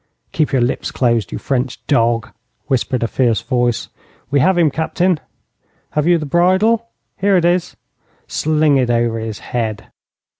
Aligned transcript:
'Keep 0.31 0.51
your 0.51 0.63
lips 0.63 0.89
closed, 0.89 1.31
you 1.31 1.37
French 1.37 1.85
dog,' 1.85 2.31
whispered 2.65 3.03
a 3.03 3.07
fierce 3.07 3.41
voice. 3.43 3.87
'We 4.31 4.39
have 4.39 4.57
him, 4.57 4.71
captain.' 4.71 5.19
'Have 5.91 6.07
you 6.07 6.17
the 6.17 6.25
bridle?' 6.25 6.87
'Here 7.17 7.37
it 7.37 7.45
is.' 7.45 7.75
'Sling 8.27 8.77
it 8.77 8.89
over 8.89 9.19
his 9.19 9.37
head.' 9.53 9.91